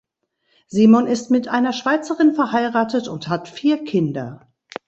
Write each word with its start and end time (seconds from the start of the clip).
Simon 0.65 1.05
ist 1.05 1.29
mit 1.29 1.47
einer 1.47 1.73
Schweizerin 1.73 2.33
verheiratet 2.33 3.07
und 3.07 3.27
hat 3.27 3.47
vier 3.47 3.83
Kinder. 3.83 4.51